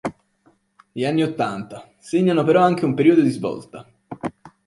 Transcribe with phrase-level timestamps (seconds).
[0.91, 3.87] Gli anni Ottanta, segnano però anche un periodo di svolta.